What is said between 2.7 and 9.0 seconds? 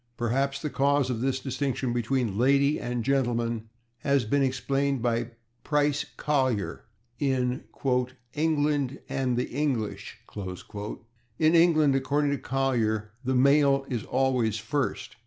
and /gentleman/ has been explained by Price Collier in "England